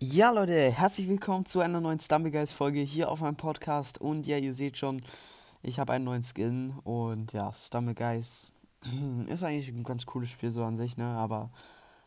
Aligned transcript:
Ja, 0.00 0.32
Leute, 0.32 0.72
herzlich 0.72 1.08
willkommen 1.08 1.46
zu 1.46 1.60
einer 1.60 1.80
neuen 1.80 2.00
Stumbleguys 2.00 2.52
Folge 2.52 2.80
hier 2.80 3.10
auf 3.10 3.20
meinem 3.20 3.36
Podcast. 3.36 4.00
Und 4.00 4.26
ja, 4.26 4.36
ihr 4.36 4.52
seht 4.52 4.76
schon, 4.76 5.00
ich 5.62 5.78
habe 5.78 5.92
einen 5.92 6.04
neuen 6.04 6.22
Skin. 6.22 6.74
Und 6.82 7.32
ja, 7.32 7.52
Stumbleguys 7.52 8.54
ist 9.28 9.44
eigentlich 9.44 9.68
ein 9.68 9.84
ganz 9.84 10.04
cooles 10.04 10.30
Spiel 10.30 10.50
so 10.50 10.64
an 10.64 10.76
sich, 10.76 10.96
ne? 10.96 11.06
Aber 11.06 11.48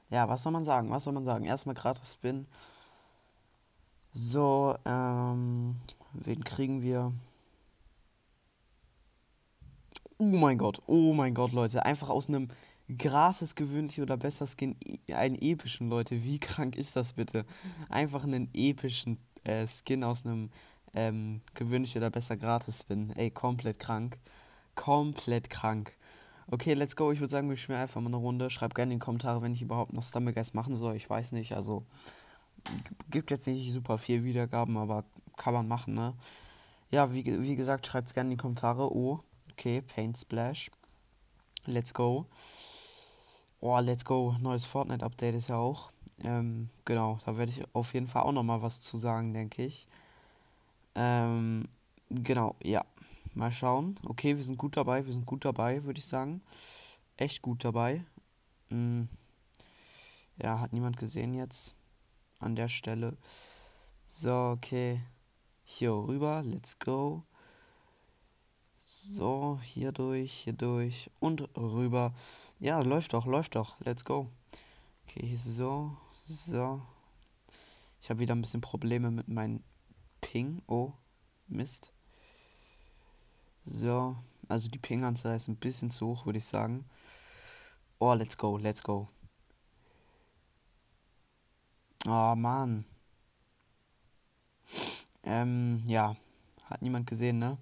ja, 0.09 0.27
was 0.27 0.43
soll 0.43 0.51
man 0.51 0.65
sagen? 0.65 0.91
Was 0.91 1.05
soll 1.05 1.13
man 1.13 1.23
sagen? 1.23 1.45
Erstmal 1.45 1.75
gratis 1.75 2.13
Spin. 2.13 2.45
So, 4.11 4.75
ähm, 4.85 5.77
wen 6.13 6.43
kriegen 6.43 6.81
wir? 6.81 7.13
Oh 10.17 10.25
mein 10.25 10.57
Gott, 10.57 10.81
oh 10.87 11.13
mein 11.13 11.33
Gott, 11.33 11.53
Leute. 11.53 11.85
Einfach 11.85 12.09
aus 12.09 12.27
einem 12.27 12.49
gratis 12.95 13.55
gewöhnlich 13.55 14.01
oder 14.01 14.17
besser 14.17 14.47
Skin 14.47 14.75
e- 14.83 15.13
einen 15.13 15.35
epischen, 15.35 15.89
Leute. 15.89 16.23
Wie 16.23 16.39
krank 16.39 16.75
ist 16.75 16.95
das 16.95 17.13
bitte? 17.13 17.45
Einfach 17.89 18.23
einen 18.23 18.49
epischen 18.53 19.17
äh, 19.43 19.67
Skin 19.67 20.03
aus 20.03 20.25
einem 20.25 20.49
ähm, 20.93 21.41
gewöhnlich 21.53 21.95
oder 21.97 22.09
besser 22.09 22.37
gratis 22.37 22.79
Spin. 22.79 23.11
Ey, 23.15 23.31
komplett 23.31 23.79
krank. 23.79 24.17
Komplett 24.75 25.49
krank. 25.49 25.93
Okay, 26.49 26.73
let's 26.73 26.95
go. 26.95 27.11
Ich 27.11 27.19
würde 27.19 27.31
sagen, 27.31 27.49
wir 27.49 27.57
spielen 27.57 27.79
einfach 27.79 27.99
mal 27.99 28.07
eine 28.07 28.17
Runde. 28.17 28.49
Schreibt 28.49 28.75
gerne 28.75 28.93
in 28.93 28.99
die 28.99 29.03
Kommentare, 29.03 29.41
wenn 29.41 29.53
ich 29.53 29.61
überhaupt 29.61 29.91
noch 29.91 30.03
Stumblegeist 30.03 30.55
machen 30.55 30.77
soll. 30.77 30.95
Ich 30.95 31.09
weiß 31.09 31.33
nicht. 31.33 31.55
Also, 31.55 31.85
gibt 33.09 33.31
jetzt 33.31 33.47
nicht 33.47 33.71
super 33.73 33.97
viel 33.97 34.23
Wiedergaben, 34.23 34.77
aber 34.77 35.03
kann 35.35 35.53
man 35.53 35.67
machen, 35.67 35.93
ne? 35.93 36.13
Ja, 36.89 37.13
wie, 37.13 37.25
wie 37.25 37.55
gesagt, 37.57 37.85
schreibt 37.85 38.07
es 38.07 38.13
gerne 38.13 38.27
in 38.27 38.37
die 38.37 38.41
Kommentare. 38.41 38.95
Oh, 38.95 39.19
okay, 39.51 39.81
Paint 39.81 40.17
Splash. 40.17 40.71
Let's 41.65 41.93
go. 41.93 42.27
Oh, 43.59 43.79
let's 43.79 44.05
go. 44.05 44.35
Neues 44.39 44.65
Fortnite-Update 44.65 45.35
ist 45.35 45.49
ja 45.49 45.57
auch. 45.57 45.91
Ähm, 46.23 46.69
genau, 46.85 47.17
da 47.25 47.37
werde 47.37 47.51
ich 47.51 47.63
auf 47.73 47.93
jeden 47.93 48.07
Fall 48.07 48.23
auch 48.23 48.31
nochmal 48.31 48.61
was 48.61 48.81
zu 48.81 48.97
sagen, 48.97 49.33
denke 49.33 49.65
ich. 49.65 49.87
Ähm, 50.93 51.67
genau, 52.09 52.55
ja. 52.63 52.85
Mal 53.33 53.51
schauen. 53.51 53.99
Okay, 54.07 54.35
wir 54.35 54.43
sind 54.43 54.57
gut 54.57 54.77
dabei, 54.77 55.05
wir 55.05 55.13
sind 55.13 55.25
gut 55.25 55.45
dabei, 55.45 55.83
würde 55.83 55.99
ich 55.99 56.05
sagen. 56.05 56.41
Echt 57.17 57.41
gut 57.41 57.63
dabei. 57.63 58.03
Hm. 58.69 59.09
Ja, 60.41 60.59
hat 60.59 60.73
niemand 60.73 60.97
gesehen 60.97 61.33
jetzt 61.33 61.75
an 62.39 62.55
der 62.55 62.67
Stelle. 62.67 63.17
So, 64.05 64.51
okay. 64.55 65.01
Hier 65.63 65.91
rüber, 65.91 66.43
let's 66.45 66.77
go. 66.79 67.23
So, 69.09 69.57
hier 69.63 69.93
durch, 69.93 70.33
hier 70.33 70.53
durch 70.53 71.09
und 71.21 71.49
rüber. 71.55 72.13
Ja, 72.59 72.81
läuft 72.81 73.13
doch, 73.13 73.25
läuft 73.25 73.55
doch. 73.55 73.79
Let's 73.79 74.03
go. 74.03 74.29
Okay, 75.07 75.33
so, 75.37 75.95
so. 76.27 76.81
Ich 78.01 78.09
habe 78.09 78.19
wieder 78.19 78.35
ein 78.35 78.41
bisschen 78.41 78.59
Probleme 78.59 79.09
mit 79.09 79.29
meinem 79.29 79.63
Ping. 80.19 80.61
Oh, 80.67 80.91
Mist. 81.47 81.93
So, 83.63 84.17
also 84.49 84.67
die 84.67 84.77
Ping-Anzahl 84.77 85.37
ist 85.37 85.47
ein 85.47 85.55
bisschen 85.55 85.89
zu 85.89 86.07
hoch, 86.07 86.25
würde 86.25 86.39
ich 86.39 86.45
sagen. 86.45 86.83
Oh, 87.99 88.13
let's 88.13 88.37
go, 88.37 88.57
let's 88.57 88.83
go. 88.83 89.07
Oh, 92.05 92.35
Mann. 92.35 92.83
Ähm, 95.23 95.81
ja. 95.87 96.17
Hat 96.65 96.81
niemand 96.81 97.07
gesehen, 97.07 97.39
ne? 97.39 97.57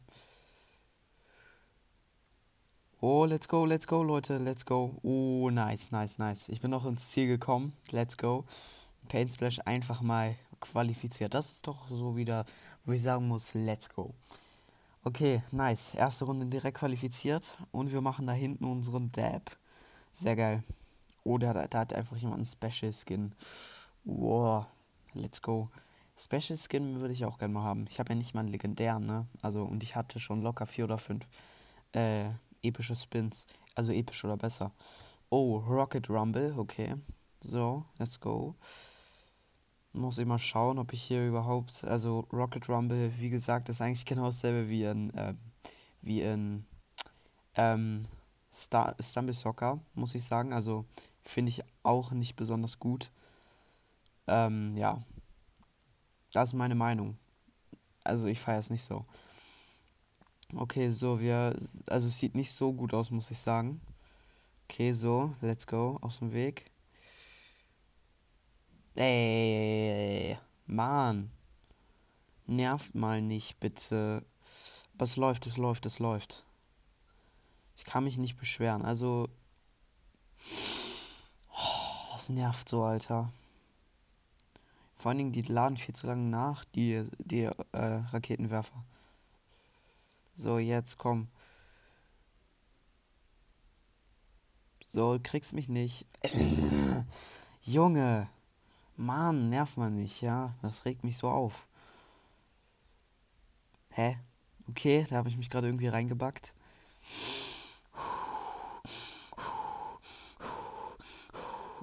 Oh, 3.01 3.25
let's 3.25 3.47
go, 3.49 3.65
let's 3.65 3.87
go, 3.87 4.01
Leute, 4.03 4.37
let's 4.37 4.65
go. 4.65 4.97
Oh, 5.03 5.49
nice, 5.49 5.91
nice, 5.91 6.17
nice. 6.17 6.47
Ich 6.47 6.61
bin 6.61 6.71
noch 6.71 6.85
ins 6.85 7.11
Ziel 7.11 7.27
gekommen. 7.27 7.73
Let's 7.91 8.17
go. 8.17 8.45
Paint 9.09 9.33
Splash 9.33 9.59
einfach 9.65 10.01
mal 10.01 10.35
qualifiziert. 10.61 11.33
Das 11.33 11.51
ist 11.51 11.67
doch 11.67 11.89
so 11.89 12.15
wieder, 12.15 12.45
wo 12.85 12.93
ich 12.93 13.01
sagen 13.01 13.27
muss, 13.27 13.53
let's 13.53 13.89
go. 13.89 14.13
Okay, 15.03 15.43
nice. 15.51 15.93
Erste 15.93 16.23
Runde 16.23 16.45
direkt 16.45 16.77
qualifiziert. 16.77 17.57
Und 17.71 17.91
wir 17.91 17.99
machen 17.99 18.27
da 18.27 18.33
hinten 18.33 18.63
unseren 18.63 19.11
Dab. 19.11 19.51
Sehr 20.13 20.37
geil. 20.37 20.63
Oh, 21.25 21.37
da, 21.37 21.67
da 21.67 21.79
hat 21.79 21.93
einfach 21.93 22.15
jemand 22.15 22.37
einen 22.37 22.45
Special 22.45 22.93
Skin. 22.93 23.35
Wow, 24.05 24.67
let's 25.13 25.41
go. 25.41 25.69
Special 26.17 26.57
Skin 26.57 27.01
würde 27.01 27.13
ich 27.13 27.25
auch 27.25 27.37
gerne 27.39 27.53
mal 27.53 27.63
haben. 27.63 27.87
Ich 27.89 27.99
habe 27.99 28.13
ja 28.13 28.15
nicht 28.15 28.33
mal 28.33 28.39
einen 28.39 28.49
legendären, 28.49 29.03
ne? 29.03 29.27
Also, 29.41 29.63
und 29.63 29.83
ich 29.83 29.97
hatte 29.97 30.21
schon 30.21 30.41
locker 30.41 30.65
vier 30.65 30.85
oder 30.85 30.97
fünf. 30.97 31.27
Äh, 31.91 32.29
epische 32.67 32.95
Spins. 32.95 33.45
Also 33.75 33.91
episch 33.91 34.23
oder 34.23 34.37
besser. 34.37 34.71
Oh, 35.29 35.57
Rocket 35.57 36.09
Rumble, 36.09 36.53
okay. 36.57 36.95
So, 37.41 37.85
let's 37.97 38.19
go. 38.19 38.55
Muss 39.93 40.19
ich 40.19 40.25
mal 40.25 40.39
schauen, 40.39 40.77
ob 40.77 40.93
ich 40.93 41.01
hier 41.01 41.27
überhaupt. 41.27 41.83
Also 41.83 42.27
Rocket 42.31 42.67
Rumble, 42.69 43.13
wie 43.17 43.29
gesagt, 43.29 43.69
ist 43.69 43.81
eigentlich 43.81 44.05
genau 44.05 44.25
dasselbe 44.25 44.69
wie 44.69 44.83
in, 44.83 45.11
ähm, 45.15 45.37
wie 46.01 46.21
in 46.21 46.65
ähm, 47.55 48.05
Star 48.51 48.95
Stumble 48.99 49.33
Soccer, 49.33 49.79
muss 49.93 50.15
ich 50.15 50.23
sagen. 50.23 50.53
Also 50.53 50.85
finde 51.23 51.49
ich 51.49 51.63
auch 51.83 52.11
nicht 52.11 52.35
besonders 52.35 52.79
gut. 52.79 53.11
Ähm, 54.27 54.75
ja. 54.75 55.01
Das 56.31 56.49
ist 56.49 56.55
meine 56.55 56.75
Meinung. 56.75 57.17
Also 58.03 58.27
ich 58.27 58.39
feiere 58.39 58.59
es 58.59 58.69
nicht 58.69 58.83
so. 58.83 59.03
Okay, 60.53 60.91
so, 60.91 61.19
wir. 61.19 61.55
Also, 61.87 62.07
es 62.07 62.17
sieht 62.19 62.35
nicht 62.35 62.51
so 62.51 62.73
gut 62.73 62.93
aus, 62.93 63.09
muss 63.09 63.31
ich 63.31 63.37
sagen. 63.37 63.81
Okay, 64.65 64.91
so, 64.91 65.33
let's 65.41 65.65
go. 65.65 65.97
Aus 66.01 66.19
dem 66.19 66.33
Weg. 66.33 66.71
Ey, 68.95 70.37
Mann. 70.67 71.31
Nervt 72.47 72.95
mal 72.95 73.21
nicht, 73.21 73.59
bitte. 73.59 74.23
Aber 74.93 75.03
es 75.03 75.17
läuft, 75.17 75.45
es 75.45 75.57
läuft, 75.57 75.85
es 75.85 75.99
läuft. 75.99 76.45
Ich 77.77 77.83
kann 77.83 78.03
mich 78.03 78.17
nicht 78.17 78.37
beschweren. 78.37 78.83
Also. 78.83 79.29
Das 82.11 82.29
nervt 82.29 82.69
so, 82.69 82.83
Alter. 82.83 83.31
Vor 84.95 85.09
allen 85.09 85.17
Dingen, 85.17 85.31
die 85.33 85.41
laden 85.41 85.77
viel 85.77 85.93
zu 85.93 86.07
lange 86.07 86.27
nach, 86.27 86.63
die, 86.65 87.05
die 87.19 87.41
äh, 87.41 87.51
Raketenwerfer. 87.73 88.83
So, 90.35 90.59
jetzt 90.59 90.97
komm. 90.97 91.27
So, 94.85 95.17
kriegst 95.21 95.53
mich 95.53 95.69
nicht. 95.69 96.05
Junge. 97.61 98.29
Mann, 98.97 99.49
nerv 99.49 99.75
mal 99.77 99.91
nicht, 99.91 100.21
ja. 100.21 100.55
Das 100.61 100.85
regt 100.85 101.03
mich 101.03 101.17
so 101.17 101.29
auf. 101.29 101.67
Hä? 103.89 104.17
Okay, 104.69 105.05
da 105.09 105.17
habe 105.17 105.29
ich 105.29 105.37
mich 105.37 105.49
gerade 105.49 105.67
irgendwie 105.67 105.87
reingebackt. 105.87 106.53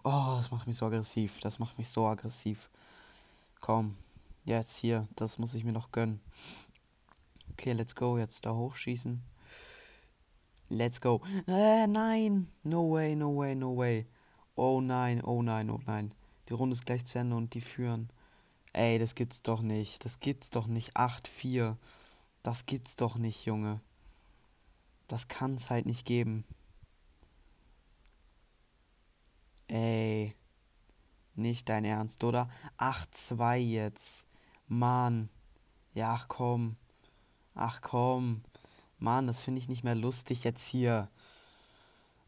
Oh, 0.04 0.34
das 0.36 0.50
macht 0.50 0.66
mich 0.66 0.76
so 0.76 0.86
aggressiv. 0.86 1.40
Das 1.40 1.58
macht 1.58 1.78
mich 1.78 1.88
so 1.88 2.06
aggressiv. 2.06 2.68
Komm, 3.60 3.96
jetzt 4.44 4.76
hier. 4.78 5.06
Das 5.16 5.38
muss 5.38 5.54
ich 5.54 5.64
mir 5.64 5.72
noch 5.72 5.92
gönnen. 5.92 6.20
Okay, 7.62 7.74
let's 7.74 7.94
go. 7.94 8.18
Jetzt 8.18 8.44
da 8.44 8.52
hochschießen. 8.54 9.22
Let's 10.68 11.00
go. 11.00 11.22
Äh, 11.46 11.86
nein. 11.86 12.50
No 12.64 12.90
way, 12.90 13.14
no 13.14 13.36
way, 13.36 13.54
no 13.54 13.76
way. 13.76 14.08
Oh 14.56 14.80
nein, 14.80 15.22
oh 15.22 15.42
nein, 15.42 15.70
oh 15.70 15.78
nein. 15.86 16.12
Die 16.48 16.54
Runde 16.54 16.74
ist 16.74 16.86
gleich 16.86 17.04
zu 17.04 17.20
Ende 17.20 17.36
und 17.36 17.54
die 17.54 17.60
führen. 17.60 18.10
Ey, 18.72 18.98
das 18.98 19.14
gibt's 19.14 19.42
doch 19.42 19.62
nicht. 19.62 20.04
Das 20.04 20.18
gibt's 20.18 20.50
doch 20.50 20.66
nicht. 20.66 20.96
8-4. 20.96 21.76
Das 22.42 22.66
gibt's 22.66 22.96
doch 22.96 23.14
nicht, 23.14 23.44
Junge. 23.44 23.80
Das 25.06 25.28
kann's 25.28 25.70
halt 25.70 25.86
nicht 25.86 26.04
geben. 26.04 26.44
Ey. 29.68 30.34
Nicht 31.36 31.68
dein 31.68 31.84
Ernst, 31.84 32.24
oder? 32.24 32.50
8-2 32.78 33.58
jetzt. 33.58 34.26
Mann. 34.66 35.28
Ja, 35.94 36.14
ach 36.14 36.26
komm. 36.26 36.76
Ach 37.54 37.80
komm. 37.80 38.42
Mann, 38.98 39.26
das 39.26 39.40
finde 39.40 39.58
ich 39.58 39.68
nicht 39.68 39.84
mehr 39.84 39.94
lustig 39.94 40.44
jetzt 40.44 40.66
hier. 40.66 41.08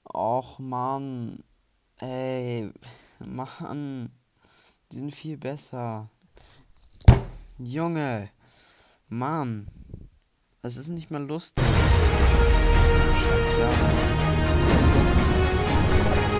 Och, 0.04 0.58
Mann. 0.58 1.42
Ey. 1.98 2.70
Mann. 3.24 4.10
Die 4.92 4.98
sind 4.98 5.14
viel 5.14 5.36
besser. 5.36 6.08
Junge. 7.58 8.30
Mann. 9.08 9.68
Das 10.62 10.76
ist 10.76 10.88
nicht 10.88 11.10
mehr 11.10 11.20
lustig. 11.20 11.64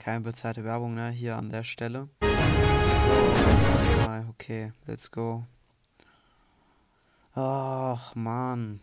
Keine 0.03 0.21
bezahlte 0.21 0.65
Werbung, 0.65 0.95
ne? 0.95 1.11
Hier 1.11 1.37
an 1.37 1.51
der 1.51 1.65
Stelle. 1.65 2.09
Okay, 4.31 4.73
let's 4.87 5.11
go. 5.11 5.45
Ach, 7.35 8.15
Mann. 8.15 8.81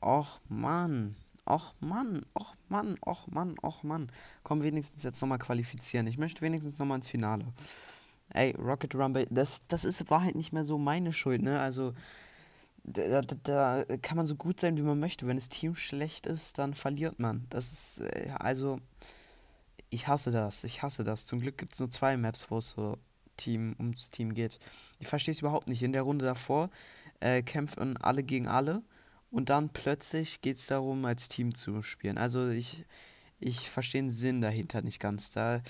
Och, 0.00 0.40
Mann. 0.48 1.16
Och, 1.44 1.74
Mann. 1.80 2.24
Och, 2.34 2.54
Mann. 2.68 2.96
Och, 3.00 3.28
Mann. 3.32 3.56
Och, 3.62 3.84
Mann. 3.84 4.10
Komm, 4.42 4.62
wenigstens 4.62 5.04
jetzt 5.04 5.20
nochmal 5.22 5.38
qualifizieren. 5.38 6.06
Ich 6.06 6.18
möchte 6.18 6.42
wenigstens 6.42 6.78
nochmal 6.78 6.96
ins 6.96 7.08
Finale. 7.08 7.44
ey, 8.34 8.54
Rocket 8.58 8.94
Rumble, 8.94 9.26
das, 9.30 9.62
das 9.68 9.84
ist, 9.84 10.08
war 10.10 10.22
halt 10.22 10.34
nicht 10.34 10.52
mehr 10.52 10.64
so 10.64 10.78
meine 10.78 11.12
Schuld, 11.12 11.42
ne? 11.42 11.60
Also, 11.60 11.92
da, 12.84 13.20
da, 13.20 13.84
da 13.84 13.96
kann 13.98 14.16
man 14.16 14.26
so 14.26 14.34
gut 14.34 14.60
sein, 14.60 14.76
wie 14.76 14.82
man 14.82 14.98
möchte. 14.98 15.26
Wenn 15.26 15.36
das 15.36 15.48
Team 15.48 15.74
schlecht 15.74 16.26
ist, 16.26 16.58
dann 16.58 16.74
verliert 16.74 17.18
man. 17.18 17.46
Das 17.50 17.72
ist, 17.72 18.00
äh, 18.00 18.32
also, 18.38 18.80
ich 19.90 20.08
hasse 20.08 20.30
das. 20.30 20.64
Ich 20.64 20.82
hasse 20.82 21.04
das. 21.04 21.26
Zum 21.26 21.40
Glück 21.40 21.58
gibt 21.58 21.74
es 21.74 21.80
nur 21.80 21.90
zwei 21.90 22.16
Maps, 22.16 22.50
wo 22.50 22.58
es 22.58 22.70
so 22.70 22.98
Team 23.42 23.74
ums 23.78 24.10
Team 24.10 24.34
geht. 24.34 24.58
Ich 24.98 25.08
verstehe 25.08 25.32
es 25.32 25.40
überhaupt 25.40 25.68
nicht. 25.68 25.82
In 25.82 25.92
der 25.92 26.02
Runde 26.02 26.24
davor 26.24 26.70
äh, 27.20 27.42
kämpfen 27.42 27.96
alle 27.96 28.22
gegen 28.22 28.46
alle 28.48 28.82
und 29.30 29.48
dann 29.48 29.70
plötzlich 29.70 30.42
geht 30.42 30.58
es 30.58 30.66
darum, 30.66 31.04
als 31.04 31.28
Team 31.28 31.54
zu 31.54 31.82
spielen. 31.82 32.18
Also 32.18 32.48
ich, 32.48 32.84
ich 33.40 33.70
verstehe 33.70 34.02
den 34.02 34.10
Sinn 34.10 34.40
dahinter 34.42 34.82
nicht 34.82 35.00
ganz. 35.00 35.30
Da 35.30 35.62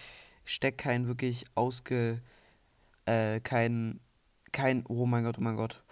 steckt 0.44 0.78
kein 0.78 1.06
wirklich 1.06 1.44
ausge. 1.54 2.20
Äh, 3.06 3.40
kein. 3.40 4.00
Kein. 4.50 4.84
Oh 4.88 5.06
mein 5.06 5.24
Gott, 5.24 5.38
oh 5.38 5.42
mein 5.42 5.56
Gott. 5.56 5.82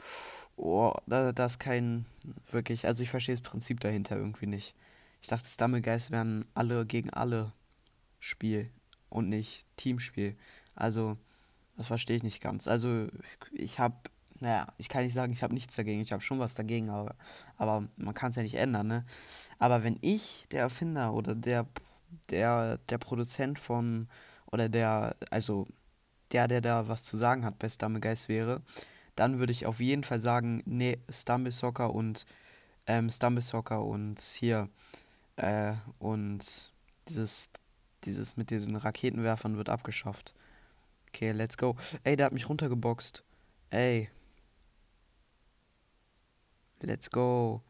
Oh, 0.56 0.92
da, 1.06 1.32
da 1.32 1.46
ist 1.46 1.60
kein. 1.60 2.06
Wirklich. 2.50 2.86
Also 2.86 3.02
ich 3.04 3.10
verstehe 3.10 3.36
das 3.36 3.42
Prinzip 3.42 3.80
dahinter 3.80 4.16
irgendwie 4.16 4.46
nicht. 4.46 4.74
Ich 5.22 5.28
dachte, 5.28 5.48
Stammelgeist 5.48 6.10
wären 6.10 6.46
alle 6.54 6.84
gegen 6.86 7.10
alle 7.10 7.52
Spiel 8.18 8.70
und 9.10 9.28
nicht 9.28 9.64
Teamspiel. 9.76 10.36
Also, 10.74 11.18
das 11.80 11.88
verstehe 11.88 12.16
ich 12.16 12.22
nicht 12.22 12.42
ganz. 12.42 12.68
Also, 12.68 13.08
ich 13.52 13.78
habe, 13.78 13.96
naja, 14.40 14.68
ich 14.78 14.88
kann 14.88 15.04
nicht 15.04 15.14
sagen, 15.14 15.32
ich 15.32 15.42
habe 15.42 15.54
nichts 15.54 15.76
dagegen. 15.76 16.00
Ich 16.00 16.12
habe 16.12 16.22
schon 16.22 16.38
was 16.38 16.54
dagegen, 16.54 16.90
aber, 16.90 17.14
aber 17.56 17.88
man 17.96 18.14
kann 18.14 18.30
es 18.30 18.36
ja 18.36 18.42
nicht 18.42 18.56
ändern, 18.56 18.86
ne? 18.86 19.04
Aber 19.58 19.84
wenn 19.84 19.98
ich 20.02 20.46
der 20.50 20.62
Erfinder 20.62 21.14
oder 21.14 21.34
der, 21.34 21.66
der, 22.30 22.78
der 22.78 22.98
Produzent 22.98 23.58
von, 23.58 24.08
oder 24.46 24.68
der, 24.68 25.16
also 25.30 25.66
der, 26.32 26.48
der 26.48 26.60
da 26.60 26.88
was 26.88 27.04
zu 27.04 27.16
sagen 27.16 27.44
hat, 27.44 27.58
bei 27.58 27.68
Stumble 27.68 28.00
Geist 28.00 28.28
wäre, 28.28 28.62
dann 29.16 29.38
würde 29.38 29.52
ich 29.52 29.66
auf 29.66 29.80
jeden 29.80 30.04
Fall 30.04 30.20
sagen, 30.20 30.62
nee, 30.66 30.98
Stumble 31.10 31.52
Soccer 31.52 31.94
und, 31.94 32.26
ähm, 32.86 33.10
Stumble 33.10 33.42
Soccer 33.42 33.84
und 33.84 34.20
hier, 34.20 34.68
äh, 35.36 35.74
und 35.98 36.72
dieses 37.08 37.50
dieses 38.04 38.36
mit 38.36 38.50
den 38.50 38.76
Raketenwerfern 38.76 39.56
wird 39.56 39.70
abgeschafft. 39.70 40.34
Okay, 41.12 41.32
let's 41.32 41.56
go. 41.56 41.76
Ey, 42.04 42.16
der 42.16 42.26
hat 42.26 42.32
mich 42.32 42.48
runtergeboxt. 42.48 43.24
Ey. 43.70 44.08
Let's 46.80 47.10
go. 47.10 47.62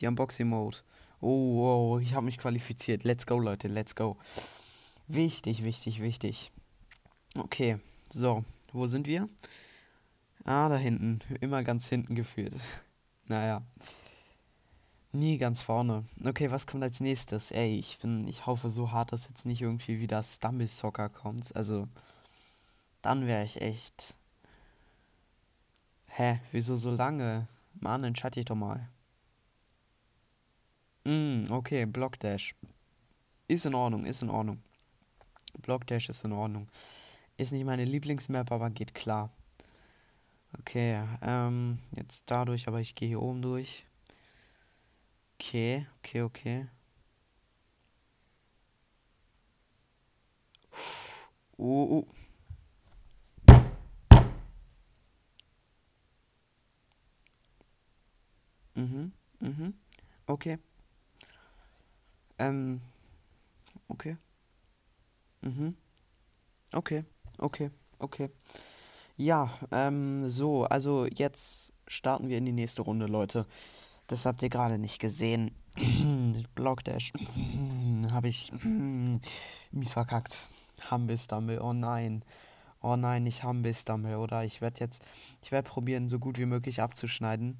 Die 0.00 0.06
Unboxing-Mode. 0.06 0.78
Oh, 1.20 1.92
oh, 1.92 1.98
ich 1.98 2.14
habe 2.14 2.24
mich 2.24 2.38
qualifiziert. 2.38 3.04
Let's 3.04 3.26
go, 3.26 3.38
Leute, 3.38 3.68
let's 3.68 3.94
go. 3.94 4.16
Wichtig, 5.08 5.64
wichtig, 5.64 6.00
wichtig. 6.00 6.50
Okay, 7.36 7.78
so, 8.10 8.44
wo 8.72 8.86
sind 8.86 9.06
wir? 9.06 9.28
Ah, 10.44 10.68
da 10.68 10.76
hinten. 10.76 11.20
Immer 11.40 11.62
ganz 11.62 11.88
hinten 11.88 12.14
gefühlt. 12.14 12.54
naja. 13.26 13.62
Nie 15.12 15.38
ganz 15.38 15.60
vorne. 15.60 16.04
Okay, 16.24 16.50
was 16.50 16.66
kommt 16.66 16.84
als 16.84 17.00
nächstes? 17.00 17.50
Ey, 17.50 17.76
ich 17.78 17.98
bin, 17.98 18.28
ich 18.28 18.46
hoffe 18.46 18.70
so 18.70 18.92
hart, 18.92 19.12
dass 19.12 19.28
jetzt 19.28 19.44
nicht 19.44 19.60
irgendwie 19.60 19.98
wieder 19.98 20.22
Stumble 20.22 20.68
Soccer 20.68 21.08
kommt. 21.08 21.54
Also, 21.56 21.88
dann 23.02 23.26
wäre 23.26 23.44
ich 23.44 23.60
echt. 23.60 24.16
Hä, 26.06 26.40
wieso 26.52 26.76
so 26.76 26.90
lange? 26.90 27.48
Mann, 27.74 28.04
entscheide 28.04 28.40
ich 28.40 28.46
doch 28.46 28.56
mal. 28.56 28.88
Mm, 31.04 31.44
okay, 31.50 31.86
Block 31.86 32.18
Dash. 32.20 32.54
Ist 33.48 33.66
in 33.66 33.74
Ordnung, 33.74 34.04
ist 34.04 34.22
in 34.22 34.30
Ordnung. 34.30 34.62
Block 35.62 35.86
Dash 35.86 36.08
ist 36.08 36.24
in 36.24 36.32
Ordnung. 36.32 36.68
Ist 37.36 37.52
nicht 37.52 37.64
meine 37.64 37.84
Lieblingsmap, 37.84 38.52
aber 38.52 38.70
geht 38.70 38.94
klar. 38.94 39.30
Okay, 40.58 41.02
ähm, 41.22 41.78
jetzt 41.96 42.24
dadurch, 42.26 42.68
aber 42.68 42.80
ich 42.80 42.94
gehe 42.94 43.08
hier 43.08 43.22
oben 43.22 43.40
durch. 43.40 43.86
Okay, 45.34 45.86
okay, 45.98 46.22
okay. 46.22 46.66
Oh, 51.56 52.04
oh. 52.04 52.06
Mhm. 59.40 59.74
Okay. 60.26 60.58
Ähm. 62.38 62.80
Okay. 63.88 64.16
Mhm. 65.42 65.76
Okay, 66.72 67.04
okay, 67.38 67.70
okay. 67.98 68.30
Ja, 69.16 69.50
ähm, 69.72 70.30
so, 70.30 70.64
also 70.64 71.06
jetzt 71.06 71.72
starten 71.88 72.28
wir 72.28 72.38
in 72.38 72.46
die 72.46 72.52
nächste 72.52 72.82
Runde, 72.82 73.06
Leute. 73.06 73.46
Das 74.06 74.24
habt 74.24 74.42
ihr 74.42 74.48
gerade 74.48 74.78
nicht 74.78 75.00
gesehen. 75.00 75.50
Blockdash. 76.54 77.12
Habe 78.12 78.28
ich 78.28 78.52
mies 78.62 79.92
verkackt. 79.92 80.48
Humble 80.90 81.18
Oh 81.60 81.72
nein. 81.72 82.22
Oh 82.82 82.96
nein, 82.96 83.26
ich 83.26 83.44
Humble 83.44 83.74
Oder 84.16 84.44
ich 84.44 84.60
werde 84.60 84.80
jetzt, 84.80 85.02
ich 85.42 85.52
werde 85.52 85.68
probieren, 85.68 86.08
so 86.08 86.18
gut 86.18 86.38
wie 86.38 86.46
möglich 86.46 86.80
abzuschneiden. 86.80 87.58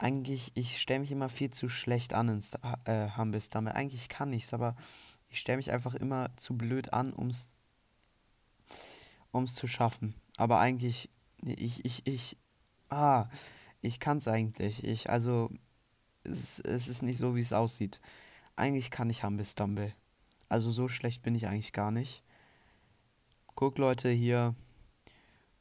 Eigentlich, 0.00 0.52
ich 0.54 0.80
stelle 0.80 1.00
mich 1.00 1.12
immer 1.12 1.28
viel 1.28 1.50
zu 1.50 1.68
schlecht 1.68 2.14
an 2.14 2.30
ins 2.30 2.54
äh, 2.86 3.10
Humble 3.18 3.38
Eigentlich 3.66 4.08
kann 4.08 4.32
ich's, 4.32 4.54
aber 4.54 4.74
ich 5.28 5.38
stelle 5.38 5.58
mich 5.58 5.72
einfach 5.72 5.92
immer 5.94 6.34
zu 6.36 6.56
blöd 6.56 6.94
an, 6.94 7.12
ums, 7.12 7.52
ums 9.34 9.54
zu 9.54 9.66
schaffen. 9.66 10.14
Aber 10.38 10.58
eigentlich, 10.58 11.10
ich, 11.44 11.84
ich, 11.84 12.06
ich, 12.06 12.38
ah, 12.88 13.28
ich 13.82 14.00
kann's 14.00 14.26
eigentlich. 14.26 14.84
Ich, 14.84 15.10
also, 15.10 15.50
es, 16.24 16.60
es 16.60 16.88
ist 16.88 17.02
nicht 17.02 17.18
so, 17.18 17.36
wie 17.36 17.42
es 17.42 17.52
aussieht. 17.52 18.00
Eigentlich 18.56 18.90
kann 18.90 19.10
ich 19.10 19.22
Humble 19.22 19.44
Stumble. 19.44 19.92
Also 20.48 20.70
so 20.70 20.88
schlecht 20.88 21.22
bin 21.22 21.34
ich 21.34 21.46
eigentlich 21.46 21.74
gar 21.74 21.90
nicht. 21.90 22.22
Guck 23.54 23.76
Leute 23.76 24.08
hier. 24.08 24.54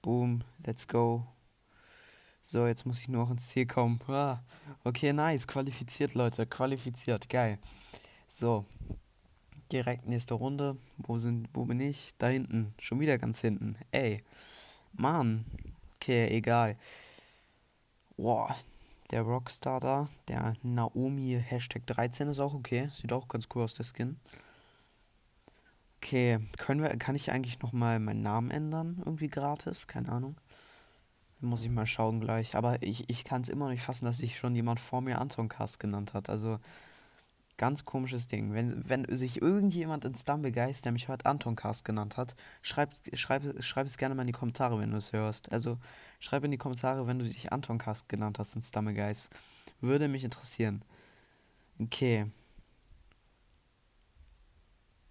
Boom, 0.01 0.45
let's 0.65 0.88
go. 0.88 1.27
So, 2.51 2.66
jetzt 2.66 2.88
muss 2.88 3.00
ich 3.00 3.07
nur 3.07 3.25
noch 3.25 3.30
ins 3.30 3.48
Ziel 3.50 3.68
kommen. 3.68 4.00
Ah, 4.07 4.40
okay, 4.84 5.13
nice. 5.13 5.46
Qualifiziert, 5.48 6.16
Leute. 6.16 6.48
Qualifiziert. 6.48 7.30
Geil. 7.30 7.60
So. 8.28 8.66
Direkt 9.72 10.07
nächste 10.07 10.34
Runde. 10.34 10.75
Wo 10.98 11.19
sind, 11.19 11.48
wo 11.54 11.66
bin 11.66 11.80
ich? 11.80 12.16
Da 12.18 12.25
hinten. 12.25 12.74
Schon 12.80 13.00
wieder 13.01 13.19
ganz 13.19 13.42
hinten. 13.42 13.75
Ey. 13.92 14.24
Mann. 14.94 15.46
Okay, 15.98 16.28
egal. 16.30 16.73
Boah, 18.18 18.56
der 19.12 19.21
Rockstar 19.21 19.80
da, 19.80 20.09
der 20.28 20.56
Naomi 20.64 21.40
Hashtag 21.40 21.85
13 21.85 22.30
ist 22.30 22.40
auch 22.40 22.56
okay. 22.56 22.90
Sieht 22.94 23.14
auch 23.14 23.28
ganz 23.28 23.47
cool 23.54 23.62
aus, 23.62 23.76
der 23.76 23.85
Skin. 23.85 24.19
Okay, 25.97 26.40
können 26.57 26.81
wir, 26.81 26.90
kann 26.97 27.16
ich 27.16 27.31
eigentlich 27.31 27.59
nochmal 27.59 28.00
meinen 28.00 28.23
Namen 28.23 28.50
ändern? 28.50 29.04
Irgendwie 29.06 29.30
gratis? 29.30 29.85
Keine 29.85 30.09
Ahnung. 30.09 30.35
Muss 31.42 31.64
ich 31.64 31.69
mal 31.69 31.86
schauen 31.86 32.19
gleich. 32.19 32.56
Aber 32.56 32.81
ich, 32.84 33.10
ich 33.10 33.24
kann 33.24 33.42
es 33.42 33.50
immer 33.50 33.66
noch 33.66 33.72
nicht 33.72 33.84
fassen, 33.84 34.06
dass 34.06 34.18
sich 34.18 34.38
schon 34.38 34.56
jemand 34.56 34.80
vor 34.80 35.02
mir 35.02 35.19
Anton 35.19 35.48
Cast 35.48 35.80
genannt 35.80 36.14
hat. 36.14 36.30
Also, 36.30 36.60
Ganz 37.60 37.84
komisches 37.84 38.28
Ding. 38.28 38.54
Wenn, 38.54 38.88
wenn 38.88 39.06
sich 39.14 39.42
irgendjemand 39.42 40.06
in 40.06 40.16
Stumblegeist, 40.16 40.86
der 40.86 40.94
mich 40.94 41.10
heute 41.10 41.26
Anton 41.26 41.58
Cast 41.58 41.84
genannt 41.84 42.16
hat, 42.16 42.38
schreib, 42.62 42.92
schreib, 43.12 43.62
schreib 43.62 43.86
es 43.86 43.98
gerne 43.98 44.16
mal 44.16 44.22
in 44.22 44.28
die 44.28 44.34
Kommentare, 44.34 44.80
wenn 44.80 44.92
du 44.92 44.96
es 44.96 45.12
hörst. 45.12 45.52
Also 45.52 45.78
schreib 46.22 46.46
in 46.46 46.52
die 46.52 46.58
Kommentare, 46.58 47.06
wenn 47.06 47.19
du 47.19 47.26
dich 47.26 47.52
Anton 47.52 47.78
Cast 47.78 48.08
genannt 48.08 48.40
hast 48.40 48.56
in 48.56 48.62
Stumblegeist. 48.62 49.30
Würde 49.81 50.08
mich 50.08 50.24
interessieren. 50.24 50.84
Okay. 51.81 52.31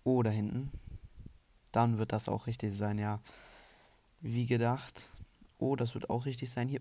Oh, 0.04 0.22
da 0.22 0.30
hinten. 0.30 0.72
Dann 1.70 1.98
wird 1.98 2.12
das 2.12 2.30
auch 2.30 2.46
richtig 2.46 2.74
sein, 2.74 2.98
ja. 2.98 3.20
Wie 4.22 4.46
gedacht. 4.46 5.10
Oh, 5.58 5.76
das 5.76 5.94
wird 5.94 6.08
auch 6.10 6.24
richtig 6.24 6.50
sein. 6.50 6.68
Hier. 6.68 6.80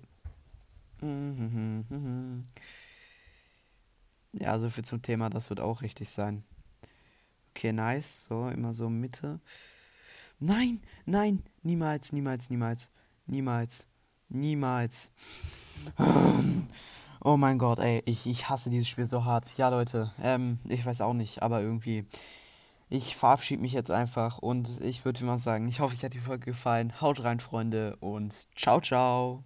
Ja, 4.34 4.60
so 4.60 4.70
viel 4.70 4.86
zum 4.86 5.02
Thema, 5.02 5.30
das 5.30 5.50
wird 5.50 5.60
auch 5.60 5.82
richtig 5.82 6.10
sein. 6.10 6.44
Okay, 7.52 7.74
nice. 7.74 8.26
So, 8.26 8.50
immer 8.50 8.74
so 8.74 8.90
Mitte. 8.90 9.40
Nein, 10.40 10.82
nein, 11.06 11.44
niemals, 11.64 12.14
niemals, 12.14 12.50
niemals, 12.52 12.92
niemals, 13.26 13.88
niemals. 14.30 15.12
Oh 17.22 17.36
mein 17.36 17.58
Gott, 17.58 17.80
ey, 17.80 18.04
ich, 18.06 18.28
ich 18.28 18.48
hasse 18.48 18.70
dieses 18.70 18.88
Spiel 18.88 19.08
so 19.08 19.26
hart. 19.26 19.58
Ja, 19.58 19.70
Leute, 19.70 20.12
ähm, 20.22 20.60
ich 20.66 20.86
weiß 20.86 21.02
auch 21.02 21.14
nicht, 21.14 21.42
aber 21.42 21.62
irgendwie. 21.62 22.06
Ich 22.90 23.18
verabschiede 23.18 23.62
mich 23.62 23.74
jetzt 23.74 23.92
einfach 23.92 24.38
und 24.38 24.80
ich 24.82 25.04
würde 25.04 25.26
mal 25.26 25.40
sagen, 25.40 25.68
ich 25.68 25.82
hoffe, 25.82 25.96
euch 25.96 26.06
hat 26.06 26.14
die 26.14 26.20
Folge 26.20 26.46
gefallen. 26.46 27.02
Haut 27.02 27.24
rein, 27.24 27.42
Freunde, 27.42 27.98
und 27.98 28.34
ciao, 28.56 28.80
ciao. 28.80 29.44